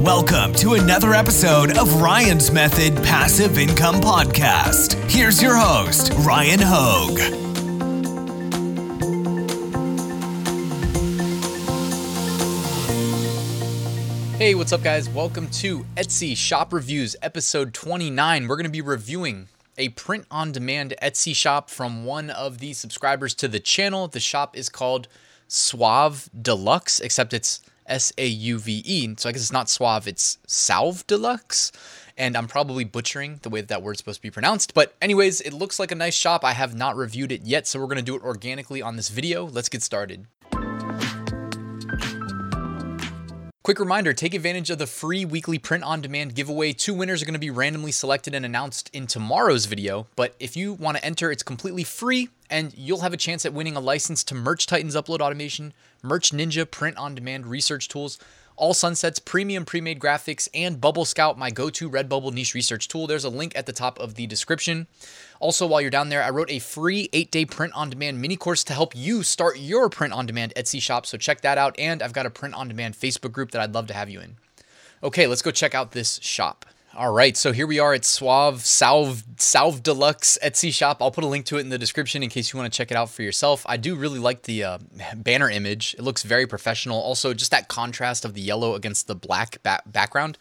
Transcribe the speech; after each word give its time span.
Welcome 0.00 0.54
to 0.54 0.72
another 0.72 1.12
episode 1.12 1.76
of 1.76 2.00
Ryan's 2.00 2.50
Method 2.50 2.96
Passive 3.04 3.58
Income 3.58 3.96
Podcast. 3.96 4.94
Here's 5.10 5.42
your 5.42 5.54
host, 5.54 6.10
Ryan 6.20 6.58
Hogue. 6.62 7.18
Hey, 14.38 14.54
what's 14.54 14.72
up, 14.72 14.82
guys? 14.82 15.10
Welcome 15.10 15.48
to 15.48 15.84
Etsy 15.98 16.34
Shop 16.34 16.72
Reviews, 16.72 17.14
episode 17.20 17.74
29. 17.74 18.48
We're 18.48 18.56
going 18.56 18.64
to 18.64 18.70
be 18.70 18.80
reviewing 18.80 19.48
a 19.76 19.90
print 19.90 20.24
on 20.30 20.50
demand 20.50 20.94
Etsy 21.02 21.36
shop 21.36 21.68
from 21.68 22.06
one 22.06 22.30
of 22.30 22.56
the 22.56 22.72
subscribers 22.72 23.34
to 23.34 23.48
the 23.48 23.60
channel. 23.60 24.08
The 24.08 24.18
shop 24.18 24.56
is 24.56 24.70
called 24.70 25.08
Suave 25.46 26.30
Deluxe, 26.40 27.00
except 27.00 27.34
it's 27.34 27.60
S 27.90 28.12
A 28.16 28.26
U 28.26 28.58
V 28.58 28.82
E. 28.86 29.14
So 29.18 29.28
I 29.28 29.32
guess 29.32 29.42
it's 29.42 29.52
not 29.52 29.68
Suave, 29.68 30.08
it's 30.08 30.38
Salve 30.46 31.06
Deluxe. 31.06 31.72
And 32.16 32.36
I'm 32.36 32.48
probably 32.48 32.84
butchering 32.84 33.40
the 33.42 33.48
way 33.48 33.60
that, 33.60 33.68
that 33.68 33.82
word's 33.82 33.98
supposed 33.98 34.18
to 34.18 34.22
be 34.22 34.30
pronounced. 34.30 34.74
But, 34.74 34.94
anyways, 35.00 35.40
it 35.40 35.54
looks 35.54 35.78
like 35.78 35.90
a 35.90 35.94
nice 35.94 36.14
shop. 36.14 36.44
I 36.44 36.52
have 36.52 36.74
not 36.74 36.94
reviewed 36.94 37.32
it 37.32 37.42
yet, 37.42 37.66
so 37.66 37.80
we're 37.80 37.86
to 37.96 38.02
do 38.02 38.14
it 38.14 38.22
organically 38.22 38.82
on 38.82 38.96
this 38.96 39.08
video. 39.08 39.46
Let's 39.46 39.70
get 39.70 39.82
started. 39.82 40.26
Quick 43.70 43.78
reminder 43.78 44.12
take 44.12 44.34
advantage 44.34 44.68
of 44.70 44.78
the 44.78 44.86
free 44.88 45.24
weekly 45.24 45.56
print 45.56 45.84
on 45.84 46.00
demand 46.00 46.34
giveaway. 46.34 46.72
Two 46.72 46.92
winners 46.92 47.22
are 47.22 47.24
going 47.24 47.34
to 47.34 47.38
be 47.38 47.50
randomly 47.50 47.92
selected 47.92 48.34
and 48.34 48.44
announced 48.44 48.90
in 48.92 49.06
tomorrow's 49.06 49.66
video. 49.66 50.08
But 50.16 50.34
if 50.40 50.56
you 50.56 50.72
want 50.72 50.96
to 50.96 51.04
enter, 51.04 51.30
it's 51.30 51.44
completely 51.44 51.84
free 51.84 52.30
and 52.50 52.76
you'll 52.76 53.02
have 53.02 53.12
a 53.12 53.16
chance 53.16 53.46
at 53.46 53.52
winning 53.52 53.76
a 53.76 53.80
license 53.80 54.24
to 54.24 54.34
Merch 54.34 54.66
Titans 54.66 54.96
Upload 54.96 55.20
Automation, 55.20 55.72
Merch 56.02 56.32
Ninja 56.32 56.68
print 56.68 56.96
on 56.96 57.14
demand 57.14 57.46
research 57.46 57.86
tools, 57.86 58.18
all 58.60 58.74
Sunsets 58.74 59.18
premium 59.18 59.64
pre-made 59.64 59.98
graphics, 59.98 60.48
and 60.54 60.80
Bubble 60.80 61.04
Scout, 61.04 61.38
my 61.38 61.50
go-to 61.50 61.90
Redbubble 61.90 62.32
niche 62.32 62.54
research 62.54 62.86
tool. 62.86 63.06
There's 63.06 63.24
a 63.24 63.30
link 63.30 63.56
at 63.56 63.66
the 63.66 63.72
top 63.72 63.98
of 63.98 64.14
the 64.14 64.26
description. 64.26 64.86
Also, 65.40 65.66
while 65.66 65.80
you're 65.80 65.90
down 65.90 66.10
there, 66.10 66.22
I 66.22 66.28
wrote 66.28 66.50
a 66.50 66.58
free 66.58 67.08
eight-day 67.14 67.46
print-on-demand 67.46 68.20
mini 68.20 68.36
course 68.36 68.62
to 68.64 68.74
help 68.74 68.94
you 68.94 69.22
start 69.22 69.58
your 69.58 69.88
print-on-demand 69.88 70.52
Etsy 70.54 70.80
shop. 70.80 71.06
So 71.06 71.16
check 71.16 71.40
that 71.40 71.56
out. 71.56 71.74
And 71.78 72.02
I've 72.02 72.12
got 72.12 72.26
a 72.26 72.30
print-on-demand 72.30 72.94
Facebook 72.94 73.32
group 73.32 73.50
that 73.52 73.62
I'd 73.62 73.72
love 73.72 73.86
to 73.86 73.94
have 73.94 74.10
you 74.10 74.20
in. 74.20 74.36
Okay, 75.02 75.26
let's 75.26 75.40
go 75.40 75.50
check 75.50 75.74
out 75.74 75.92
this 75.92 76.20
shop. 76.22 76.66
All 76.96 77.12
right, 77.12 77.36
so 77.36 77.52
here 77.52 77.68
we 77.68 77.78
are 77.78 77.94
at 77.94 78.04
Suave 78.04 78.66
Salve 78.66 79.22
Salve 79.36 79.80
Deluxe 79.80 80.36
Etsy 80.42 80.74
shop. 80.74 81.00
I'll 81.00 81.12
put 81.12 81.22
a 81.22 81.28
link 81.28 81.46
to 81.46 81.56
it 81.56 81.60
in 81.60 81.68
the 81.68 81.78
description 81.78 82.24
in 82.24 82.28
case 82.28 82.52
you 82.52 82.58
want 82.58 82.70
to 82.70 82.76
check 82.76 82.90
it 82.90 82.96
out 82.96 83.10
for 83.10 83.22
yourself. 83.22 83.64
I 83.68 83.76
do 83.76 83.94
really 83.94 84.18
like 84.18 84.42
the 84.42 84.64
uh, 84.64 84.78
banner 85.14 85.48
image. 85.48 85.94
It 85.96 86.02
looks 86.02 86.24
very 86.24 86.48
professional. 86.48 87.00
Also, 87.00 87.32
just 87.32 87.52
that 87.52 87.68
contrast 87.68 88.24
of 88.24 88.34
the 88.34 88.40
yellow 88.40 88.74
against 88.74 89.06
the 89.06 89.14
black 89.14 89.62
ba- 89.62 89.82
background 89.86 90.36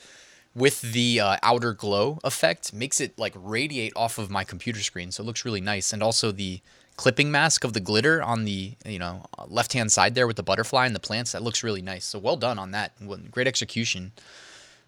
with 0.56 0.82
the 0.82 1.20
uh, 1.20 1.38
outer 1.44 1.72
glow 1.72 2.18
effect 2.24 2.74
makes 2.74 3.00
it 3.00 3.18
like 3.20 3.34
radiate 3.36 3.94
off 3.96 4.18
of 4.18 4.32
my 4.32 4.44
computer 4.44 4.82
screen. 4.82 5.12
So 5.12 5.22
it 5.22 5.28
looks 5.28 5.46
really 5.46 5.62
nice. 5.62 5.94
And 5.94 6.02
also 6.02 6.32
the 6.32 6.62
clipping 6.98 7.30
mask 7.30 7.64
of 7.64 7.74
the 7.74 7.80
glitter 7.80 8.24
on 8.24 8.46
the 8.46 8.74
you 8.86 8.98
know 8.98 9.24
left 9.48 9.74
hand 9.74 9.92
side 9.92 10.16
there 10.16 10.26
with 10.26 10.36
the 10.36 10.44
butterfly 10.44 10.88
and 10.88 10.96
the 10.96 11.00
plants 11.00 11.32
that 11.34 11.44
looks 11.44 11.64
really 11.64 11.84
nice. 11.84 12.06
So 12.06 12.18
well 12.18 12.38
done 12.38 12.58
on 12.58 12.72
that. 12.72 12.94
Great 13.30 13.48
execution. 13.48 14.14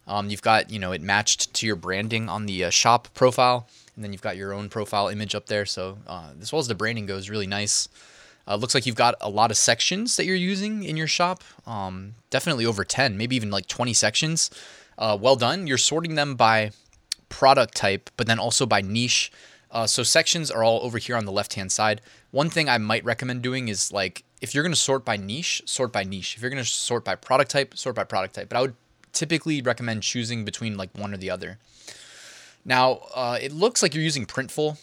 Um, 0.07 0.29
you've 0.29 0.41
got, 0.41 0.69
you 0.69 0.79
know, 0.79 0.91
it 0.91 1.01
matched 1.01 1.53
to 1.55 1.65
your 1.65 1.75
branding 1.75 2.27
on 2.29 2.45
the 2.45 2.65
uh, 2.65 2.69
shop 2.69 3.07
profile, 3.13 3.67
and 3.95 4.03
then 4.03 4.11
you've 4.11 4.21
got 4.21 4.37
your 4.37 4.53
own 4.53 4.69
profile 4.69 5.07
image 5.07 5.35
up 5.35 5.45
there. 5.45 5.65
So 5.65 5.97
uh, 6.07 6.31
as 6.41 6.51
well 6.51 6.59
as 6.59 6.67
the 6.67 6.75
branding 6.75 7.05
goes, 7.05 7.29
really 7.29 7.47
nice. 7.47 7.87
Uh, 8.47 8.55
looks 8.55 8.73
like 8.73 8.85
you've 8.85 8.95
got 8.95 9.15
a 9.21 9.29
lot 9.29 9.51
of 9.51 9.57
sections 9.57 10.15
that 10.17 10.25
you're 10.25 10.35
using 10.35 10.83
in 10.83 10.97
your 10.97 11.07
shop. 11.07 11.43
Um, 11.67 12.15
definitely 12.29 12.65
over 12.65 12.83
10, 12.83 13.17
maybe 13.17 13.35
even 13.35 13.51
like 13.51 13.67
20 13.67 13.93
sections. 13.93 14.49
Uh, 14.97 15.17
well 15.19 15.35
done. 15.35 15.67
You're 15.67 15.77
sorting 15.77 16.15
them 16.15 16.35
by 16.35 16.71
product 17.29 17.75
type, 17.75 18.09
but 18.17 18.27
then 18.27 18.39
also 18.39 18.65
by 18.65 18.81
niche. 18.81 19.31
Uh, 19.69 19.87
so 19.87 20.03
sections 20.03 20.51
are 20.51 20.63
all 20.63 20.81
over 20.83 20.97
here 20.97 21.15
on 21.15 21.25
the 21.25 21.31
left 21.31 21.53
hand 21.53 21.71
side. 21.71 22.01
One 22.31 22.49
thing 22.49 22.67
I 22.67 22.77
might 22.77 23.05
recommend 23.05 23.41
doing 23.41 23.69
is 23.69 23.93
like 23.93 24.23
if 24.41 24.53
you're 24.53 24.63
going 24.63 24.73
to 24.73 24.79
sort 24.79 25.05
by 25.05 25.17
niche, 25.17 25.61
sort 25.65 25.93
by 25.93 26.03
niche. 26.03 26.35
If 26.35 26.41
you're 26.41 26.51
going 26.51 26.63
to 26.63 26.69
sort 26.69 27.05
by 27.05 27.15
product 27.15 27.51
type, 27.51 27.77
sort 27.77 27.95
by 27.95 28.03
product 28.03 28.35
type. 28.35 28.49
But 28.49 28.57
I 28.57 28.61
would 28.61 28.75
typically 29.13 29.61
recommend 29.61 30.03
choosing 30.03 30.45
between 30.45 30.77
like 30.77 30.89
one 30.97 31.13
or 31.13 31.17
the 31.17 31.29
other. 31.29 31.57
Now, 32.63 33.01
uh, 33.15 33.37
it 33.41 33.51
looks 33.51 33.81
like 33.81 33.95
you're 33.95 34.03
using 34.03 34.25
Printful 34.25 34.77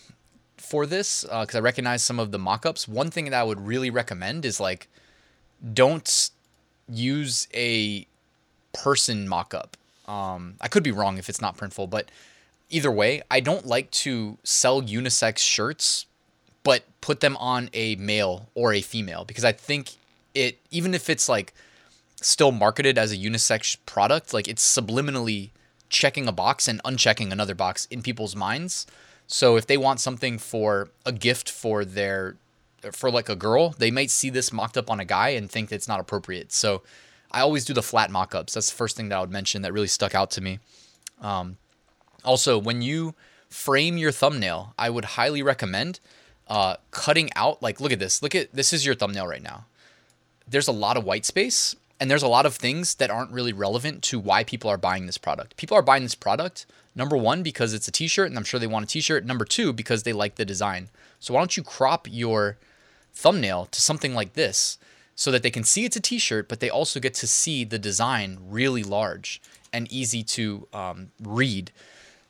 for 0.57 0.87
this 0.87 1.23
because 1.23 1.55
uh, 1.55 1.59
I 1.59 1.61
recognize 1.61 2.03
some 2.03 2.19
of 2.19 2.33
the 2.33 2.39
mockups. 2.39 2.89
One 2.89 3.11
thing 3.11 3.27
that 3.27 3.35
I 3.35 3.45
would 3.45 3.61
really 3.61 3.91
recommend 3.91 4.45
is 4.45 4.59
like 4.61 4.89
don't 5.73 6.31
use 6.89 7.49
a 7.55 8.07
person 8.73 9.29
mockup. 9.29 9.75
Um, 10.07 10.55
I 10.61 10.69
could 10.69 10.83
be 10.83 10.91
wrong 10.91 11.19
if 11.19 11.29
it's 11.29 11.41
not 11.41 11.57
Printful, 11.57 11.91
but 11.91 12.11
either 12.71 12.91
way, 12.91 13.23
I 13.31 13.41
don't 13.41 13.67
like 13.67 13.91
to 13.91 14.39
sell 14.43 14.83
unisex 14.83 15.39
shirts, 15.39 16.07
but 16.63 16.85
put 17.01 17.21
them 17.21 17.37
on 17.37 17.71
a 17.73 17.97
male 17.97 18.49
or 18.55 18.73
a 18.73 18.81
female 18.81 19.25
because 19.25 19.45
I 19.45 19.53
think 19.53 19.93
it, 20.35 20.59
even 20.71 20.95
if 20.95 21.11
it's 21.11 21.29
like 21.29 21.55
still 22.21 22.53
marketed 22.53 22.99
as 22.99 23.13
a 23.13 23.17
unisex 23.17 23.77
product, 23.87 24.35
like 24.35 24.49
it's 24.49 24.65
subliminally 24.65 25.51
checking 25.89 26.29
a 26.29 26.33
box 26.33 26.69
and 26.69 26.83
unchecking 26.83 27.33
another 27.33 27.55
box 27.55 27.87
in 27.87 28.03
people's 28.03 28.37
minds. 28.37 28.87
So 29.27 29.57
if 29.57 29.67
they 29.67 29.77
want 29.77 30.01
something 30.01 30.39
for 30.39 30.91
a 31.05 31.13
gift 31.13 31.51
for 31.51 31.85
their 31.85 32.37
for 32.93 33.11
like 33.11 33.29
a 33.29 33.37
girl, 33.37 33.75
they 33.79 33.91
might 33.91 34.11
see 34.11 34.31
this 34.31 34.53
mocked 34.53 34.77
up 34.77 34.91
on 34.91 35.01
a 35.01 35.05
guy 35.05 35.31
and 35.31 35.51
think 35.51 35.73
it's 35.73 35.89
not 35.89 36.01
appropriate. 36.01 36.53
So 36.53 36.83
I 37.31 37.41
always 37.41 37.65
do 37.65 37.75
the 37.75 37.83
flat 37.83 38.11
mock-ups. 38.11 38.55
That's 38.55 38.71
the 38.71 38.77
first 38.77 38.97
thing 38.97 39.09
that 39.09 39.17
I 39.17 39.21
would 39.21 39.31
mention 39.31 39.63
that 39.63 39.73
really 39.73 39.89
stuck 39.89 40.15
out 40.15 40.31
to 40.33 40.41
me. 40.41 40.61
Um, 41.21 41.57
also, 42.25 42.59
when 42.59 42.83
you 42.83 43.15
frame 43.51 43.99
your 43.99 44.13
thumbnail, 44.13 44.75
I 44.79 44.91
would 44.91 45.05
highly 45.05 45.43
recommend 45.43 46.01
uh, 46.47 46.77
cutting 46.91 47.31
out. 47.37 47.63
Like, 47.63 47.81
look 47.81 47.93
at 47.93 47.99
this. 47.99 48.23
Look 48.23 48.35
at 48.35 48.53
this 48.53 48.73
is 48.73 48.87
your 48.87 48.95
thumbnail 48.95 49.27
right 49.27 49.43
now. 49.43 49.67
There's 50.47 50.69
a 50.69 50.73
lot 50.73 50.97
of 50.97 51.05
white 51.05 51.27
space, 51.27 51.77
and 52.01 52.11
there's 52.11 52.23
a 52.23 52.29
lot 52.29 52.47
of 52.47 52.55
things 52.55 52.95
that 52.97 53.11
aren't 53.11 53.33
really 53.33 53.53
relevant 53.53 54.03
to 54.05 54.19
why 54.19 54.45
people 54.45 54.71
are 54.71 54.79
buying 54.79 55.07
this 55.07 55.19
product. 55.19 55.57
People 55.57 55.77
are 55.77 55.83
buying 55.83 56.05
this 56.05 56.15
product, 56.15 56.67
number 56.95 57.17
one, 57.17 57.43
because 57.43 57.75
it's 57.75 57.89
a 57.89 57.93
t 57.93 58.07
shirt, 58.07 58.29
and 58.29 58.39
I'm 58.39 58.45
sure 58.45 58.61
they 58.61 58.67
want 58.67 58.85
a 58.85 58.89
t 58.89 59.01
shirt. 59.01 59.25
Number 59.25 59.45
two, 59.45 59.73
because 59.73 60.03
they 60.03 60.13
like 60.13 60.37
the 60.37 60.45
design. 60.45 60.91
So 61.19 61.35
why 61.35 61.41
don't 61.41 61.57
you 61.57 61.63
crop 61.63 62.07
your 62.11 62.57
thumbnail 63.13 63.67
to 63.67 63.81
something 63.81 64.15
like 64.15 64.35
this 64.35 64.79
so 65.17 65.33
that 65.33 65.43
they 65.43 65.51
can 65.51 65.65
see 65.65 65.85
it's 65.85 65.97
a 65.97 66.01
t 66.01 66.19
shirt, 66.19 66.49
but 66.49 66.61
they 66.61 66.71
also 66.71 67.01
get 67.01 67.15
to 67.15 67.27
see 67.27 67.65
the 67.65 67.79
design 67.79 68.39
really 68.49 68.85
large 68.85 69.43
and 69.73 69.91
easy 69.93 70.23
to 70.23 70.69
um, 70.73 71.11
read. 71.21 71.73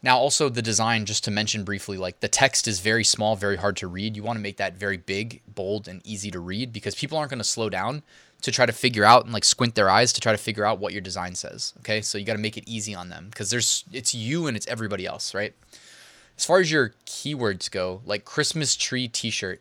Now, 0.01 0.17
also 0.17 0.49
the 0.49 0.63
design, 0.63 1.07
just 1.07 1.25
to 1.25 1.31
mention 1.31 1.65
briefly, 1.65 1.99
like 1.99 2.21
the 2.21 2.29
text 2.29 2.69
is 2.69 2.79
very 2.79 3.03
small, 3.03 3.35
very 3.35 3.57
hard 3.57 3.77
to 3.79 3.89
read. 3.89 4.17
You 4.17 4.23
want 4.23 4.37
to 4.37 4.43
make 4.43 4.57
that 4.59 4.77
very 4.77 4.97
big, 4.97 5.43
bold, 5.47 5.89
and 5.89 6.01
easy 6.07 6.31
to 6.31 6.39
read 6.39 6.73
because 6.73 6.95
people 6.95 7.19
aren't 7.19 7.31
going 7.31 7.39
to 7.39 7.45
slow 7.45 7.69
down 7.69 8.03
to 8.43 8.53
try 8.53 8.67
to 8.67 8.73
figure 8.73 9.05
out 9.05 9.25
and 9.25 9.33
like 9.33 9.45
squint 9.45 9.75
their 9.75 9.91
eyes 9.91 10.13
to 10.13 10.21
try 10.21 10.33
to 10.33 10.39
figure 10.39 10.65
out 10.65 10.79
what 10.79 10.93
your 10.93 11.03
design 11.03 11.35
says. 11.35 11.75
Okay, 11.79 12.01
so 12.01 12.19
you 12.19 12.25
got 12.25 12.35
to 12.35 12.39
make 12.39 12.57
it 12.57 12.65
easy 12.67 12.95
on 12.95 13.09
them 13.09 13.27
because 13.31 13.51
there's 13.51 13.85
it's 13.93 14.15
you 14.15 14.47
and 14.47 14.57
it's 14.57 14.67
everybody 14.67 15.07
else, 15.07 15.35
right? 15.35 15.55
As 16.37 16.45
far 16.45 16.61
as 16.61 16.71
your 16.71 16.95
keywords 17.05 17.69
go, 17.71 18.01
like 18.05 18.25
Christmas 18.25 18.77
tree 18.77 19.09
T-shirt, 19.09 19.61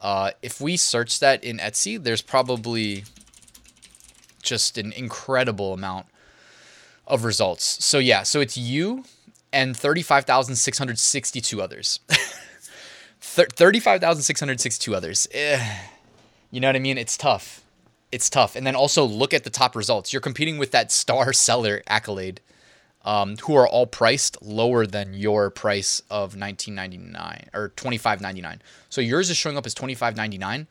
uh, 0.00 0.32
if 0.42 0.60
we 0.60 0.76
search 0.76 1.20
that 1.20 1.44
in 1.44 1.58
Etsy, 1.58 2.02
there's 2.02 2.22
probably 2.22 3.04
just 4.42 4.76
an 4.76 4.92
incredible 4.92 5.72
amount 5.72 6.06
of 7.06 7.24
results. 7.24 7.84
So 7.84 7.98
yeah, 7.98 8.24
so 8.24 8.40
it's 8.40 8.56
you 8.56 9.04
and 9.52 9.76
35,662 9.76 11.62
others. 11.62 12.00
35,662 13.20 14.94
others. 14.96 15.28
Eh, 15.30 15.78
you 16.50 16.60
know 16.60 16.68
what 16.68 16.76
I 16.76 16.80
mean? 16.80 16.98
It's 16.98 17.16
tough 17.16 17.62
it's 18.12 18.30
tough. 18.30 18.56
And 18.56 18.66
then 18.66 18.74
also 18.74 19.04
look 19.04 19.32
at 19.32 19.44
the 19.44 19.50
top 19.50 19.76
results. 19.76 20.12
You're 20.12 20.20
competing 20.20 20.58
with 20.58 20.70
that 20.72 20.92
star 20.92 21.32
seller 21.32 21.82
accolade, 21.86 22.40
um, 23.04 23.36
who 23.38 23.54
are 23.54 23.66
all 23.66 23.86
priced 23.86 24.40
lower 24.42 24.86
than 24.86 25.14
your 25.14 25.50
price 25.50 26.02
of 26.10 26.34
19.99 26.34 27.48
or 27.54 27.70
25.99. 27.70 28.58
So 28.88 29.00
yours 29.00 29.30
is 29.30 29.36
showing 29.36 29.56
up 29.56 29.66
as 29.66 29.74
25.99, 29.74 30.66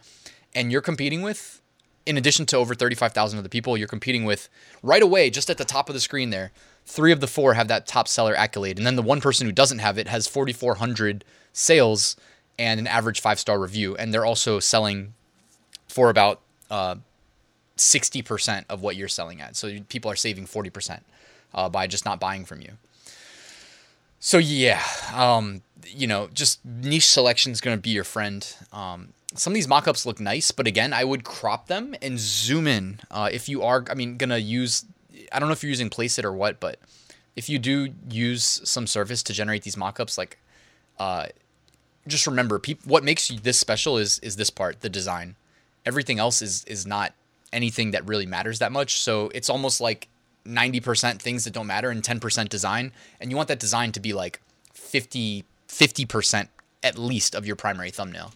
and 0.54 0.72
you're 0.72 0.82
competing 0.82 1.22
with, 1.22 1.62
in 2.06 2.18
addition 2.18 2.46
to 2.48 2.58
over 2.58 2.76
35,000 2.76 3.40
other 3.40 3.50
people, 3.50 3.78
you're 3.78 3.88
competing 3.88 4.26
with 4.26 4.50
right 4.84 5.02
away, 5.02 5.30
just 5.30 5.50
at 5.50 5.58
the 5.58 5.66
top 5.66 5.90
of 5.90 5.96
the 5.96 6.00
screen 6.00 6.30
there. 6.30 6.52
Three 6.86 7.12
of 7.12 7.20
the 7.20 7.28
four 7.28 7.54
have 7.54 7.68
that 7.68 7.88
top 7.88 8.08
seller 8.08 8.36
accolade, 8.36 8.78
and 8.78 8.86
then 8.86 8.96
the 8.96 9.02
one 9.02 9.22
person 9.22 9.46
who 9.46 9.52
doesn't 9.52 9.80
have 9.80 9.98
it 9.98 10.08
has 10.08 10.28
4,400 10.28 11.24
sales 11.54 12.16
and 12.58 12.80
an 12.80 12.88
average 12.88 13.22
five 13.22 13.40
star 13.40 13.60
review, 13.60 13.96
and 13.96 14.14
they're 14.14 14.26
also 14.26 14.60
selling 14.60 15.14
for 15.88 16.10
about 16.10 16.42
uh, 16.70 16.96
60% 17.80 18.66
of 18.70 18.82
what 18.82 18.96
you're 18.96 19.08
selling 19.08 19.42
at. 19.42 19.56
So 19.56 19.80
people 19.90 20.12
are 20.12 20.16
saving 20.16 20.46
40% 20.46 21.02
uh, 21.54 21.70
by 21.70 21.88
just 21.88 22.06
not 22.06 22.20
buying 22.20 22.46
from 22.46 22.62
you. 22.62 22.74
So 24.20 24.38
yeah, 24.38 24.82
um, 25.14 25.62
you 25.88 26.08
know, 26.08 26.30
just 26.34 26.64
niche 26.66 27.08
selection 27.08 27.52
is 27.52 27.62
going 27.62 27.78
to 27.78 27.82
be 27.82 27.90
your 27.92 28.04
friend. 28.04 28.46
Um, 28.74 29.10
some 29.34 29.54
of 29.54 29.56
these 29.56 29.68
mockups 29.68 30.06
look 30.06 30.20
nice, 30.20 30.52
but 30.52 30.68
again, 30.68 30.92
I 30.92 31.04
would 31.04 31.24
crop 31.24 31.68
them 31.68 31.96
and 32.02 32.20
zoom 32.20 32.68
in. 32.68 33.00
Uh, 33.10 33.30
if 33.32 33.48
you 33.48 33.62
are, 33.64 33.86
I 33.90 33.94
mean, 33.94 34.18
going 34.18 34.32
to 34.32 34.42
use 34.42 34.86
I 35.32 35.40
don't 35.40 35.50
know 35.50 35.54
if 35.54 35.64
you're 35.64 35.70
using 35.70 35.90
Placeit 35.90 36.24
or 36.24 36.34
what, 36.34 36.60
but 36.60 36.80
if 37.36 37.50
you 37.50 37.60
do 37.60 37.90
use 38.10 38.62
some 38.64 38.88
service 38.88 39.24
to 39.24 39.34
generate 39.34 39.64
these 39.64 39.76
mockups, 39.76 40.18
like, 40.18 40.40
uh, 40.98 41.28
just 42.08 42.28
remember, 42.28 42.62
what 42.86 43.04
makes 43.04 43.30
you 43.30 43.40
this 43.40 43.60
special 43.60 43.98
is 43.98 44.20
is 44.20 44.36
this 44.36 44.50
part, 44.50 44.82
the 44.82 44.90
design. 44.90 45.36
Everything 45.86 46.20
else 46.20 46.42
is 46.42 46.64
is 46.66 46.86
not 46.86 47.14
anything 47.52 47.92
that 47.92 48.08
really 48.08 48.26
matters 48.26 48.60
that 48.60 48.72
much. 48.72 49.02
So 49.02 49.30
it's 49.34 49.50
almost 49.50 49.82
like 49.82 50.08
90% 50.46 51.20
things 51.20 51.44
that 51.44 51.54
don't 51.54 51.68
matter 51.68 51.90
and 51.90 52.04
10% 52.04 52.50
design. 52.50 52.92
And 53.20 53.30
you 53.32 53.38
want 53.38 53.48
that 53.50 53.60
design 53.60 53.92
to 53.94 54.00
be 54.00 54.14
like 54.14 54.42
50 54.74 55.46
50% 55.70 56.48
at 56.84 56.98
least 56.98 57.36
of 57.36 57.46
your 57.46 57.56
primary 57.56 57.92
thumbnail. 57.92 58.34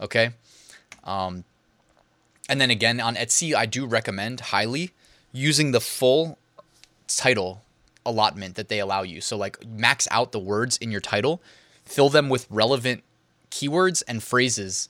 Okay. 0.00 0.30
Um, 1.04 1.44
and 2.48 2.60
then 2.60 2.70
again 2.70 3.00
on 3.00 3.16
Etsy, 3.16 3.54
I 3.54 3.66
do 3.66 3.84
recommend 3.84 4.40
highly 4.40 4.92
using 5.32 5.72
the 5.72 5.80
full 5.80 6.38
title 7.08 7.62
allotment 8.06 8.54
that 8.54 8.68
they 8.68 8.78
allow 8.78 9.02
you. 9.02 9.20
So 9.20 9.36
like 9.36 9.66
max 9.66 10.06
out 10.10 10.32
the 10.32 10.38
words 10.38 10.76
in 10.78 10.90
your 10.90 11.00
title, 11.00 11.42
fill 11.84 12.08
them 12.08 12.28
with 12.28 12.46
relevant 12.48 13.02
keywords 13.50 14.02
and 14.06 14.22
phrases 14.22 14.88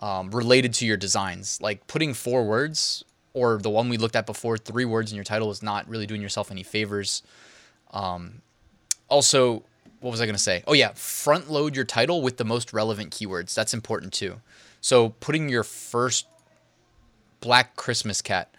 um, 0.00 0.30
related 0.30 0.74
to 0.74 0.86
your 0.86 0.96
designs. 0.96 1.60
Like 1.60 1.86
putting 1.86 2.14
four 2.14 2.44
words 2.44 3.04
or 3.34 3.58
the 3.58 3.70
one 3.70 3.88
we 3.88 3.96
looked 3.96 4.16
at 4.16 4.26
before, 4.26 4.58
three 4.58 4.84
words 4.84 5.12
in 5.12 5.16
your 5.16 5.24
title 5.24 5.50
is 5.50 5.62
not 5.62 5.88
really 5.88 6.06
doing 6.06 6.22
yourself 6.22 6.50
any 6.50 6.62
favors. 6.62 7.22
Um, 7.92 8.42
also, 9.08 9.62
what 10.00 10.10
was 10.10 10.20
I 10.20 10.26
going 10.26 10.36
to 10.36 10.42
say? 10.42 10.62
Oh, 10.66 10.72
yeah, 10.72 10.92
front 10.94 11.50
load 11.50 11.74
your 11.74 11.84
title 11.84 12.22
with 12.22 12.36
the 12.36 12.44
most 12.44 12.72
relevant 12.72 13.10
keywords. 13.10 13.54
That's 13.54 13.74
important 13.74 14.12
too. 14.12 14.40
So 14.80 15.10
putting 15.20 15.48
your 15.48 15.64
first 15.64 16.26
black 17.40 17.76
Christmas 17.76 18.22
cat, 18.22 18.54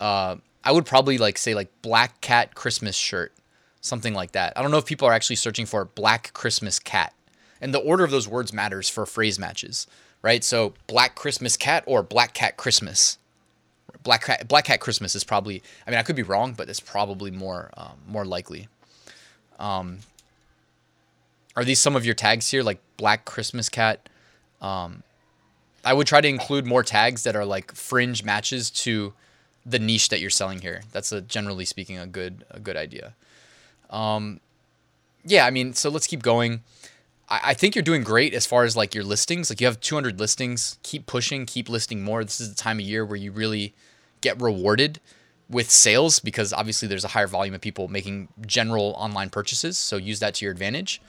uh, 0.00 0.36
I 0.62 0.72
would 0.72 0.86
probably 0.86 1.18
like 1.18 1.38
say 1.38 1.54
like 1.54 1.70
black 1.82 2.20
cat 2.20 2.54
Christmas 2.54 2.96
shirt, 2.96 3.32
something 3.80 4.14
like 4.14 4.32
that. 4.32 4.52
I 4.56 4.62
don't 4.62 4.70
know 4.70 4.78
if 4.78 4.86
people 4.86 5.06
are 5.08 5.12
actually 5.12 5.36
searching 5.36 5.66
for 5.66 5.84
black 5.84 6.32
Christmas 6.32 6.78
cat. 6.78 7.12
And 7.60 7.72
the 7.72 7.78
order 7.78 8.04
of 8.04 8.10
those 8.10 8.28
words 8.28 8.52
matters 8.52 8.88
for 8.88 9.06
phrase 9.06 9.38
matches, 9.38 9.86
right? 10.24 10.42
So 10.42 10.72
black 10.86 11.14
Christmas 11.14 11.56
cat 11.56 11.84
or 11.86 12.02
black 12.02 12.32
cat 12.32 12.56
Christmas. 12.56 13.18
Black 14.02 14.24
cat, 14.24 14.48
black 14.48 14.64
cat 14.64 14.80
Christmas 14.80 15.14
is 15.14 15.22
probably. 15.22 15.62
I 15.86 15.90
mean, 15.90 16.00
I 16.00 16.02
could 16.02 16.16
be 16.16 16.22
wrong, 16.22 16.54
but 16.54 16.68
it's 16.68 16.80
probably 16.80 17.30
more 17.30 17.70
um, 17.76 17.98
more 18.08 18.24
likely. 18.24 18.68
Um, 19.58 19.98
are 21.54 21.64
these 21.64 21.78
some 21.78 21.94
of 21.94 22.04
your 22.04 22.14
tags 22.14 22.50
here, 22.50 22.62
like 22.62 22.80
black 22.96 23.24
Christmas 23.24 23.68
cat? 23.68 24.08
Um, 24.60 25.02
I 25.84 25.92
would 25.92 26.06
try 26.06 26.20
to 26.20 26.28
include 26.28 26.66
more 26.66 26.82
tags 26.82 27.22
that 27.24 27.36
are 27.36 27.44
like 27.44 27.72
fringe 27.72 28.24
matches 28.24 28.70
to 28.70 29.12
the 29.64 29.78
niche 29.78 30.08
that 30.08 30.20
you're 30.20 30.30
selling 30.30 30.60
here. 30.60 30.82
That's 30.92 31.12
a 31.12 31.20
generally 31.20 31.66
speaking 31.66 31.98
a 31.98 32.06
good 32.06 32.44
a 32.50 32.60
good 32.60 32.76
idea. 32.76 33.14
Um, 33.90 34.40
yeah, 35.24 35.46
I 35.46 35.50
mean, 35.50 35.74
so 35.74 35.90
let's 35.90 36.06
keep 36.06 36.22
going. 36.22 36.62
I, 37.28 37.54
think 37.54 37.74
you're 37.74 37.82
doing 37.82 38.02
great 38.02 38.34
as 38.34 38.46
far 38.46 38.64
as 38.64 38.76
like 38.76 38.94
your 38.94 39.04
listings. 39.04 39.50
Like 39.50 39.60
you 39.60 39.66
have 39.66 39.80
200 39.80 40.20
listings. 40.20 40.78
Keep 40.82 41.06
pushing. 41.06 41.46
Keep 41.46 41.68
listing 41.68 42.02
more. 42.02 42.22
This 42.22 42.40
is 42.40 42.50
the 42.50 42.54
time 42.54 42.78
of 42.78 42.84
year 42.84 43.04
where 43.04 43.16
you 43.16 43.32
really 43.32 43.74
get 44.20 44.40
rewarded 44.40 45.00
with 45.48 45.70
sales 45.70 46.18
because 46.20 46.52
obviously 46.52 46.88
there's 46.88 47.04
a 47.04 47.08
higher 47.08 47.26
volume 47.26 47.54
of 47.54 47.60
people 47.60 47.88
making 47.88 48.28
general 48.46 48.94
online 48.98 49.30
purchases. 49.30 49.78
So 49.78 49.96
use 49.96 50.20
that 50.20 50.34
to 50.34 50.44
your 50.44 50.52
advantage. 50.52 51.00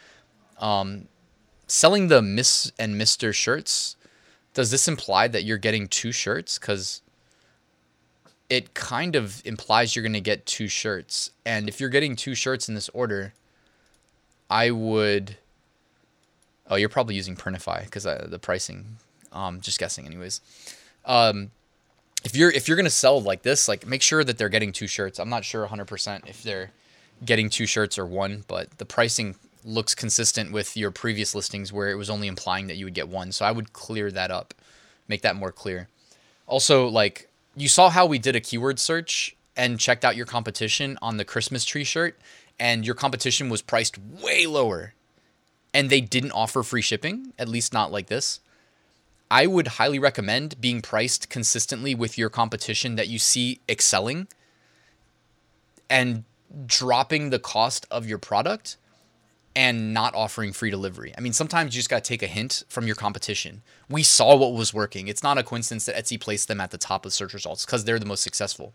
Um, 0.59 1.07
selling 1.67 2.07
the 2.07 2.21
Miss 2.21 2.71
and 2.79 2.97
Mister 2.97 3.33
shirts. 3.33 3.95
Does 4.53 4.71
this 4.71 4.87
imply 4.87 5.27
that 5.27 5.43
you're 5.43 5.57
getting 5.57 5.87
two 5.87 6.13
shirts? 6.13 6.57
Because 6.57 7.01
it 8.49 8.73
kind 8.73 9.15
of 9.15 9.41
implies 9.45 9.95
you're 9.95 10.03
going 10.03 10.13
to 10.13 10.21
get 10.21 10.45
two 10.45 10.69
shirts. 10.69 11.31
And 11.45 11.67
if 11.67 11.79
you're 11.81 11.89
getting 11.89 12.15
two 12.15 12.35
shirts 12.35 12.69
in 12.69 12.75
this 12.75 12.89
order, 12.89 13.33
I 14.49 14.71
would. 14.71 15.37
Oh, 16.69 16.75
you're 16.75 16.89
probably 16.89 17.15
using 17.15 17.35
Printify 17.35 17.85
because 17.85 18.05
uh, 18.05 18.27
the 18.29 18.39
pricing. 18.39 18.97
Um, 19.31 19.61
just 19.61 19.79
guessing, 19.79 20.05
anyways. 20.05 20.41
Um, 21.05 21.51
if 22.23 22.35
you're 22.35 22.49
if 22.49 22.67
you're 22.67 22.77
gonna 22.77 22.89
sell 22.89 23.21
like 23.21 23.43
this, 23.43 23.67
like 23.67 23.85
make 23.85 24.01
sure 24.01 24.23
that 24.23 24.37
they're 24.37 24.49
getting 24.49 24.71
two 24.71 24.87
shirts. 24.87 25.19
I'm 25.19 25.29
not 25.29 25.45
sure 25.45 25.67
100% 25.67 26.27
if 26.27 26.41
they're 26.41 26.71
getting 27.23 27.49
two 27.49 27.65
shirts 27.65 27.99
or 27.99 28.05
one, 28.05 28.43
but 28.47 28.77
the 28.77 28.85
pricing 28.85 29.35
looks 29.63 29.95
consistent 29.95 30.51
with 30.51 30.75
your 30.77 30.91
previous 30.91 31.33
listings 31.35 31.71
where 31.71 31.89
it 31.89 31.95
was 31.95 32.09
only 32.09 32.27
implying 32.27 32.67
that 32.67 32.75
you 32.75 32.85
would 32.85 32.93
get 32.93 33.09
one. 33.09 33.31
So 33.31 33.45
I 33.45 33.51
would 33.51 33.73
clear 33.73 34.11
that 34.11 34.31
up, 34.31 34.53
make 35.07 35.21
that 35.21 35.35
more 35.35 35.51
clear. 35.51 35.87
Also, 36.47 36.87
like 36.87 37.29
you 37.55 37.67
saw 37.67 37.89
how 37.89 38.05
we 38.05 38.19
did 38.19 38.35
a 38.35 38.39
keyword 38.39 38.79
search 38.79 39.35
and 39.55 39.79
checked 39.79 40.03
out 40.03 40.15
your 40.15 40.25
competition 40.25 40.97
on 41.01 41.17
the 41.17 41.25
Christmas 41.25 41.63
tree 41.63 41.83
shirt, 41.83 42.19
and 42.59 42.85
your 42.85 42.95
competition 42.95 43.49
was 43.49 43.61
priced 43.61 43.97
way 43.97 44.45
lower, 44.45 44.93
and 45.75 45.89
they 45.89 45.99
didn't 45.99 46.31
offer 46.31 46.63
free 46.63 46.81
shipping, 46.81 47.33
at 47.37 47.49
least 47.49 47.73
not 47.73 47.91
like 47.91 48.07
this. 48.07 48.39
I 49.29 49.45
would 49.45 49.67
highly 49.67 49.99
recommend 49.99 50.61
being 50.61 50.81
priced 50.81 51.29
consistently 51.29 51.93
with 51.93 52.17
your 52.17 52.29
competition 52.29 52.95
that 52.95 53.09
you 53.09 53.19
see 53.19 53.59
excelling 53.67 54.29
and 55.89 56.23
dropping 56.65 57.29
the 57.29 57.39
cost 57.39 57.85
of 57.91 58.07
your 58.07 58.17
product 58.17 58.77
and 59.53 59.93
not 59.93 60.15
offering 60.15 60.53
free 60.53 60.69
delivery. 60.69 61.13
I 61.17 61.19
mean, 61.19 61.33
sometimes 61.33 61.75
you 61.75 61.79
just 61.79 61.89
got 61.89 62.05
to 62.05 62.07
take 62.07 62.23
a 62.23 62.27
hint 62.27 62.63
from 62.69 62.87
your 62.87 62.95
competition. 62.95 63.61
We 63.89 64.03
saw 64.03 64.37
what 64.37 64.53
was 64.53 64.73
working. 64.73 65.09
It's 65.09 65.23
not 65.23 65.37
a 65.37 65.43
coincidence 65.43 65.85
that 65.87 65.97
Etsy 65.97 66.19
placed 66.19 66.47
them 66.47 66.61
at 66.61 66.71
the 66.71 66.77
top 66.77 67.05
of 67.05 67.11
search 67.11 67.33
results 67.33 67.65
because 67.65 67.83
they're 67.83 67.99
the 67.99 68.05
most 68.05 68.23
successful. 68.23 68.73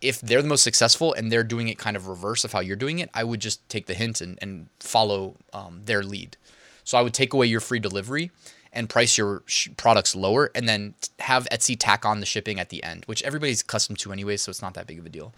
If 0.00 0.20
they're 0.20 0.42
the 0.42 0.48
most 0.48 0.62
successful 0.62 1.14
and 1.14 1.32
they're 1.32 1.44
doing 1.44 1.68
it 1.68 1.78
kind 1.78 1.96
of 1.96 2.08
reverse 2.08 2.44
of 2.44 2.52
how 2.52 2.60
you're 2.60 2.76
doing 2.76 2.98
it, 2.98 3.08
I 3.14 3.24
would 3.24 3.40
just 3.40 3.66
take 3.68 3.86
the 3.86 3.94
hint 3.94 4.20
and, 4.20 4.38
and 4.42 4.68
follow 4.80 5.36
um, 5.52 5.82
their 5.84 6.02
lead. 6.02 6.36
So 6.84 6.98
I 6.98 7.02
would 7.02 7.14
take 7.14 7.32
away 7.32 7.46
your 7.46 7.60
free 7.60 7.78
delivery 7.78 8.30
and 8.72 8.90
price 8.90 9.16
your 9.16 9.42
sh- 9.46 9.68
products 9.76 10.14
lower 10.14 10.50
and 10.54 10.68
then 10.68 10.94
have 11.20 11.48
Etsy 11.50 11.76
tack 11.78 12.04
on 12.04 12.20
the 12.20 12.26
shipping 12.26 12.60
at 12.60 12.68
the 12.68 12.82
end, 12.82 13.04
which 13.06 13.22
everybody's 13.22 13.62
accustomed 13.62 13.98
to 14.00 14.12
anyway, 14.12 14.36
so 14.36 14.50
it's 14.50 14.60
not 14.60 14.74
that 14.74 14.86
big 14.86 14.98
of 14.98 15.06
a 15.06 15.08
deal. 15.08 15.32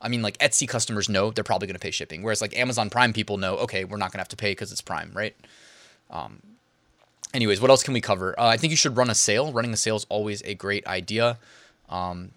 I 0.00 0.08
mean, 0.08 0.22
like 0.22 0.38
Etsy 0.38 0.68
customers 0.68 1.08
know 1.08 1.30
they're 1.30 1.42
probably 1.42 1.66
going 1.66 1.74
to 1.74 1.80
pay 1.80 1.90
shipping, 1.90 2.22
whereas 2.22 2.42
like 2.42 2.56
Amazon 2.56 2.90
Prime 2.90 3.12
people 3.12 3.38
know, 3.38 3.56
okay, 3.56 3.84
we're 3.84 3.96
not 3.96 4.12
going 4.12 4.18
to 4.18 4.20
have 4.20 4.28
to 4.28 4.36
pay 4.36 4.52
because 4.52 4.70
it's 4.70 4.82
Prime, 4.82 5.10
right? 5.14 5.34
Um, 6.10 6.42
anyways, 7.32 7.60
what 7.60 7.70
else 7.70 7.82
can 7.82 7.94
we 7.94 8.00
cover? 8.00 8.38
Uh, 8.38 8.46
I 8.46 8.58
think 8.58 8.70
you 8.70 8.76
should 8.76 8.96
run 8.96 9.10
a 9.10 9.14
sale. 9.14 9.52
Running 9.52 9.72
a 9.72 9.76
sale 9.76 9.96
is 9.96 10.06
always 10.08 10.42
a 10.42 10.54
great 10.54 10.86
idea. 10.86 11.38
Um, 11.88 12.32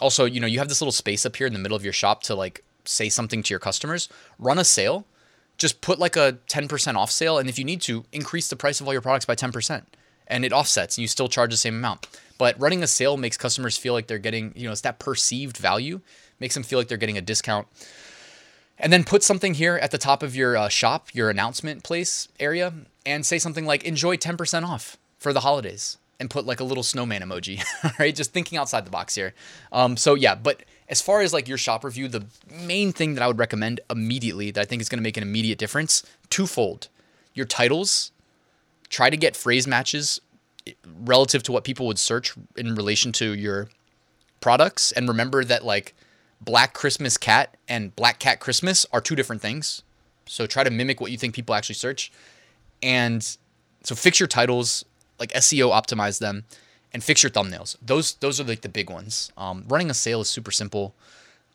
also, 0.00 0.24
you 0.24 0.40
know, 0.40 0.46
you 0.46 0.58
have 0.58 0.68
this 0.68 0.80
little 0.80 0.92
space 0.92 1.24
up 1.26 1.36
here 1.36 1.46
in 1.46 1.52
the 1.52 1.58
middle 1.58 1.76
of 1.76 1.84
your 1.84 1.92
shop 1.92 2.22
to 2.24 2.34
like 2.34 2.64
say 2.84 3.08
something 3.08 3.42
to 3.42 3.52
your 3.52 3.58
customers. 3.58 4.08
Run 4.38 4.58
a 4.58 4.64
sale. 4.64 5.06
Just 5.58 5.80
put 5.80 5.98
like 5.98 6.16
a 6.16 6.38
10% 6.48 6.94
off 6.96 7.10
sale. 7.10 7.38
And 7.38 7.48
if 7.48 7.58
you 7.58 7.64
need 7.64 7.82
to, 7.82 8.04
increase 8.12 8.48
the 8.48 8.56
price 8.56 8.80
of 8.80 8.86
all 8.86 8.92
your 8.92 9.02
products 9.02 9.26
by 9.26 9.34
10%. 9.34 9.82
And 10.26 10.44
it 10.44 10.52
offsets 10.52 10.96
and 10.96 11.02
you 11.02 11.08
still 11.08 11.28
charge 11.28 11.50
the 11.50 11.56
same 11.56 11.74
amount. 11.74 12.06
But 12.38 12.58
running 12.58 12.82
a 12.82 12.86
sale 12.86 13.16
makes 13.16 13.36
customers 13.36 13.76
feel 13.76 13.92
like 13.92 14.06
they're 14.06 14.18
getting, 14.18 14.52
you 14.56 14.64
know, 14.64 14.72
it's 14.72 14.80
that 14.82 14.98
perceived 14.98 15.56
value 15.56 16.00
makes 16.38 16.54
them 16.54 16.62
feel 16.62 16.78
like 16.78 16.88
they're 16.88 16.96
getting 16.96 17.18
a 17.18 17.22
discount. 17.22 17.66
And 18.78 18.90
then 18.90 19.04
put 19.04 19.22
something 19.22 19.54
here 19.54 19.76
at 19.76 19.90
the 19.90 19.98
top 19.98 20.22
of 20.22 20.34
your 20.34 20.56
uh, 20.56 20.68
shop, 20.70 21.08
your 21.12 21.28
announcement 21.28 21.82
place 21.84 22.28
area, 22.40 22.72
and 23.04 23.26
say 23.26 23.38
something 23.38 23.66
like 23.66 23.84
enjoy 23.84 24.16
10% 24.16 24.66
off 24.66 24.96
for 25.18 25.34
the 25.34 25.40
holidays 25.40 25.98
and 26.20 26.30
put 26.30 26.46
like 26.46 26.60
a 26.60 26.64
little 26.64 26.82
snowman 26.82 27.22
emoji, 27.22 27.62
right? 27.98 28.14
Just 28.14 28.32
thinking 28.32 28.58
outside 28.58 28.84
the 28.84 28.90
box 28.90 29.14
here. 29.14 29.34
Um, 29.72 29.96
so 29.96 30.14
yeah, 30.14 30.34
but 30.34 30.62
as 30.88 31.00
far 31.00 31.22
as 31.22 31.32
like 31.32 31.48
your 31.48 31.58
shop 31.58 31.82
review, 31.82 32.06
the 32.06 32.26
main 32.52 32.92
thing 32.92 33.14
that 33.14 33.22
I 33.22 33.26
would 33.26 33.38
recommend 33.38 33.80
immediately 33.90 34.50
that 34.50 34.60
I 34.60 34.64
think 34.64 34.82
is 34.82 34.88
going 34.88 34.98
to 34.98 35.02
make 35.02 35.16
an 35.16 35.22
immediate 35.22 35.58
difference, 35.58 36.04
twofold. 36.28 36.88
Your 37.34 37.46
titles, 37.46 38.12
try 38.90 39.08
to 39.08 39.16
get 39.16 39.34
phrase 39.34 39.66
matches 39.66 40.20
eh, 40.66 40.72
relative 41.04 41.42
to 41.44 41.52
what 41.52 41.64
people 41.64 41.86
would 41.86 41.98
search 41.98 42.34
in 42.56 42.74
relation 42.74 43.12
to 43.12 43.34
your 43.34 43.68
products 44.40 44.92
and 44.92 45.08
remember 45.08 45.44
that 45.44 45.64
like 45.64 45.94
Black 46.40 46.72
Christmas 46.74 47.16
Cat 47.16 47.56
and 47.68 47.94
Black 47.96 48.18
Cat 48.18 48.40
Christmas 48.40 48.86
are 48.92 49.00
two 49.00 49.14
different 49.14 49.42
things. 49.42 49.82
So 50.26 50.46
try 50.46 50.64
to 50.64 50.70
mimic 50.70 51.00
what 51.00 51.10
you 51.10 51.18
think 51.18 51.34
people 51.34 51.54
actually 51.54 51.74
search. 51.74 52.12
And 52.82 53.36
so 53.82 53.94
fix 53.94 54.18
your 54.20 54.26
titles, 54.26 54.84
like 55.20 55.32
SEO 55.32 55.70
optimize 55.70 56.18
them, 56.18 56.44
and 56.92 57.04
fix 57.04 57.22
your 57.22 57.30
thumbnails. 57.30 57.76
Those 57.80 58.14
those 58.14 58.40
are 58.40 58.44
like 58.44 58.62
the 58.62 58.68
big 58.68 58.90
ones. 58.90 59.30
Um, 59.36 59.64
running 59.68 59.90
a 59.90 59.94
sale 59.94 60.22
is 60.22 60.28
super 60.28 60.50
simple. 60.50 60.94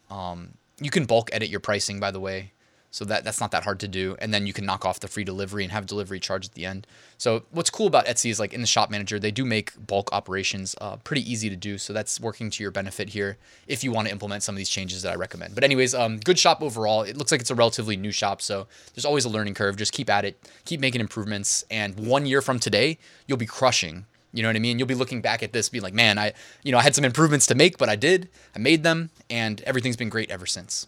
Um, 0.09 0.53
you 0.79 0.89
can 0.89 1.05
bulk 1.05 1.29
edit 1.33 1.49
your 1.49 1.59
pricing, 1.59 1.99
by 1.99 2.11
the 2.11 2.19
way. 2.19 2.51
So 2.95 3.03
that 3.03 3.25
that's 3.25 3.41
not 3.41 3.51
that 3.51 3.65
hard 3.65 3.81
to 3.81 3.89
do. 3.89 4.15
And 4.19 4.33
then 4.33 4.47
you 4.47 4.53
can 4.53 4.65
knock 4.65 4.85
off 4.85 5.01
the 5.01 5.09
free 5.09 5.25
delivery 5.25 5.63
and 5.63 5.71
have 5.73 5.85
delivery 5.85 6.17
charge 6.17 6.45
at 6.45 6.53
the 6.53 6.65
end. 6.65 6.87
So 7.17 7.43
what's 7.51 7.69
cool 7.69 7.87
about 7.87 8.05
Etsy 8.05 8.29
is 8.29 8.39
like 8.39 8.53
in 8.53 8.61
the 8.61 8.67
shop 8.67 8.89
manager, 8.89 9.19
they 9.19 9.31
do 9.31 9.43
make 9.43 9.73
bulk 9.85 10.07
operations 10.13 10.75
uh, 10.79 10.95
pretty 11.03 11.29
easy 11.29 11.49
to 11.49 11.57
do. 11.57 11.77
So 11.77 11.91
that's 11.91 12.21
working 12.21 12.49
to 12.51 12.63
your 12.63 12.71
benefit 12.71 13.09
here 13.09 13.35
if 13.67 13.83
you 13.83 13.91
want 13.91 14.07
to 14.07 14.13
implement 14.13 14.43
some 14.43 14.55
of 14.55 14.57
these 14.57 14.69
changes 14.69 15.01
that 15.01 15.11
I 15.11 15.15
recommend. 15.15 15.55
But 15.55 15.65
anyways, 15.65 15.93
um, 15.93 16.19
good 16.19 16.39
shop 16.39 16.61
overall. 16.61 17.01
It 17.01 17.17
looks 17.17 17.33
like 17.33 17.41
it's 17.41 17.51
a 17.51 17.55
relatively 17.55 17.97
new 17.97 18.13
shop, 18.13 18.41
so 18.41 18.65
there's 18.93 19.03
always 19.03 19.25
a 19.25 19.29
learning 19.29 19.55
curve. 19.55 19.75
Just 19.75 19.91
keep 19.91 20.09
at 20.09 20.23
it, 20.23 20.39
keep 20.63 20.79
making 20.79 21.01
improvements, 21.01 21.65
and 21.69 21.99
one 21.99 22.25
year 22.25 22.41
from 22.41 22.59
today, 22.59 22.97
you'll 23.27 23.37
be 23.37 23.45
crushing 23.45 24.05
You 24.35 24.43
know 24.43 24.49
what 24.49 24.55
I 24.55 24.59
mean? 24.59 24.79
You'll 24.79 24.87
be 24.87 24.95
looking 24.95 25.21
back 25.21 25.43
at 25.43 25.53
this, 25.53 25.69
being 25.69 25.83
like, 25.83 25.93
man, 25.93 26.17
I, 26.17 26.33
you 26.63 26.71
know, 26.71 26.77
I 26.77 26.81
had 26.81 26.93
some 26.93 27.05
improvements 27.05 27.47
to 27.47 27.55
make, 27.55 27.77
but 27.77 27.89
I 27.89 27.95
did. 27.95 28.29
I 28.55 28.59
made 28.59 28.83
them, 28.83 29.09
and 29.29 29.61
everything's 29.61 29.95
been 29.95 30.09
great 30.09 30.29
ever 30.29 30.45
since. 30.45 30.87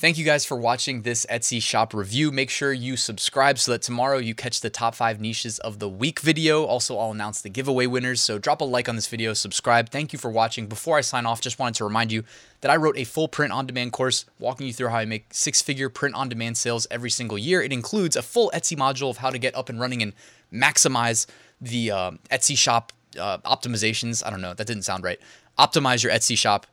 Thank 0.00 0.16
you 0.16 0.24
guys 0.24 0.44
for 0.44 0.56
watching 0.56 1.02
this 1.02 1.26
Etsy 1.28 1.60
shop 1.60 1.92
review. 1.92 2.30
Make 2.30 2.50
sure 2.50 2.72
you 2.72 2.96
subscribe 2.96 3.58
so 3.58 3.72
that 3.72 3.82
tomorrow 3.82 4.18
you 4.18 4.32
catch 4.32 4.60
the 4.60 4.70
top 4.70 4.94
five 4.94 5.20
niches 5.20 5.58
of 5.58 5.80
the 5.80 5.88
week 5.88 6.20
video. 6.20 6.62
Also, 6.62 6.96
I'll 6.96 7.10
announce 7.10 7.40
the 7.40 7.48
giveaway 7.48 7.86
winners. 7.86 8.20
So 8.20 8.38
drop 8.38 8.60
a 8.60 8.64
like 8.64 8.88
on 8.88 8.94
this 8.94 9.08
video, 9.08 9.34
subscribe. 9.34 9.88
Thank 9.88 10.12
you 10.12 10.18
for 10.20 10.30
watching. 10.30 10.68
Before 10.68 10.96
I 10.96 11.00
sign 11.00 11.26
off, 11.26 11.40
just 11.40 11.58
wanted 11.58 11.74
to 11.78 11.84
remind 11.84 12.12
you 12.12 12.22
that 12.60 12.70
I 12.70 12.76
wrote 12.76 12.96
a 12.96 13.02
full 13.02 13.26
print 13.26 13.52
on 13.52 13.66
demand 13.66 13.90
course 13.92 14.24
walking 14.38 14.68
you 14.68 14.72
through 14.72 14.90
how 14.90 14.98
I 14.98 15.04
make 15.04 15.34
six 15.34 15.60
figure 15.62 15.88
print 15.88 16.14
on 16.14 16.28
demand 16.28 16.56
sales 16.56 16.86
every 16.92 17.10
single 17.10 17.36
year. 17.36 17.60
It 17.60 17.72
includes 17.72 18.14
a 18.14 18.22
full 18.22 18.52
Etsy 18.54 18.76
module 18.76 19.10
of 19.10 19.16
how 19.16 19.30
to 19.30 19.38
get 19.38 19.56
up 19.56 19.68
and 19.68 19.80
running 19.80 20.00
and 20.00 20.12
maximize 20.52 21.26
the 21.60 21.90
uh, 21.90 22.10
Etsy 22.30 22.56
shop 22.56 22.92
uh, 23.18 23.38
optimizations. 23.38 24.24
I 24.24 24.30
don't 24.30 24.42
know, 24.42 24.54
that 24.54 24.68
didn't 24.68 24.84
sound 24.84 25.02
right. 25.02 25.18
Optimize 25.58 26.04
your 26.04 26.12
Etsy 26.12 26.38
shop 26.38 26.68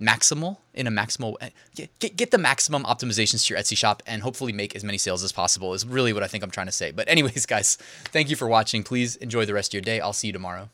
maximal 0.00 0.58
in 0.74 0.86
a 0.86 0.90
maximal 0.90 1.34
eh, 1.40 1.50
get, 1.74 2.16
get 2.16 2.30
the 2.30 2.38
maximum 2.38 2.84
optimizations 2.84 3.46
to 3.46 3.54
your 3.54 3.60
Etsy 3.60 3.76
shop 3.76 4.02
and 4.06 4.22
hopefully 4.22 4.52
make 4.52 4.74
as 4.74 4.82
many 4.82 4.98
sales 4.98 5.22
as 5.22 5.32
possible 5.32 5.74
is 5.74 5.86
really 5.86 6.12
what 6.12 6.22
I 6.22 6.26
think 6.26 6.42
I'm 6.42 6.50
trying 6.50 6.66
to 6.66 6.72
say. 6.72 6.90
But 6.90 7.08
anyways, 7.08 7.46
guys, 7.54 7.76
thank 8.06 8.30
you 8.30 8.36
for 8.36 8.48
watching. 8.48 8.82
Please 8.82 9.16
enjoy 9.16 9.44
the 9.44 9.54
rest 9.54 9.70
of 9.70 9.74
your 9.74 9.82
day. 9.82 10.00
I'll 10.00 10.12
see 10.12 10.28
you 10.28 10.32
tomorrow. 10.32 10.70